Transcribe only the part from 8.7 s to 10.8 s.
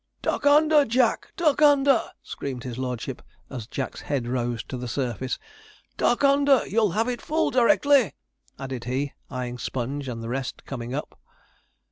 he, eyeing Sponge and the rest